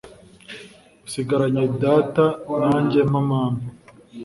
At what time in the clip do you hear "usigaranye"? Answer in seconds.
1.05-1.63